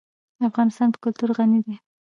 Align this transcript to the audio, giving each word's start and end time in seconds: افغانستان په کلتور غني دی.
افغانستان 0.49 0.87
په 0.91 0.97
کلتور 1.03 1.29
غني 1.37 1.59
دی. 1.65 1.75